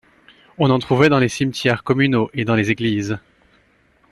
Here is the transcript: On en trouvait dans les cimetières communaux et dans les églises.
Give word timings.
On 0.57 0.71
en 0.71 0.79
trouvait 0.79 1.09
dans 1.09 1.19
les 1.19 1.29
cimetières 1.29 1.83
communaux 1.83 2.31
et 2.33 2.43
dans 2.43 2.55
les 2.55 2.71
églises. 2.71 3.19